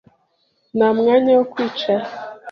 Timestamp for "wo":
1.37-1.45